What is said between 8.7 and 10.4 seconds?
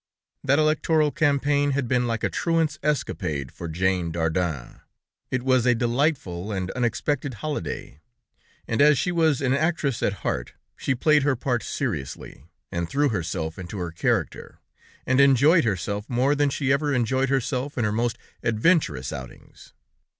as she was an actress at